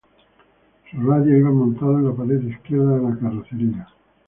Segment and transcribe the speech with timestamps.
[0.89, 3.87] Sus radios iban montados en la pared izquierda de la carrocería.